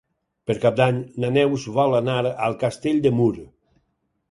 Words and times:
Per 0.51 0.53
Cap 0.63 0.79
d'Any 0.79 0.97
na 1.25 1.29
Neus 1.35 1.67
vol 1.77 1.99
anar 1.99 2.17
a 2.31 2.51
Castell 2.65 3.05
de 3.07 3.15
Mur. 3.21 3.31